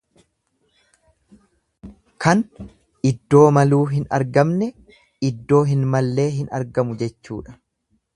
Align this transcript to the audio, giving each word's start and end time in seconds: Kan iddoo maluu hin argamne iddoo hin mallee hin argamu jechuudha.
Kan 2.23 2.41
iddoo 3.09 3.43
maluu 3.57 3.81
hin 3.91 4.07
argamne 4.19 4.69
iddoo 5.29 5.61
hin 5.73 5.85
mallee 5.93 6.27
hin 6.39 6.49
argamu 6.61 6.97
jechuudha. 7.03 7.55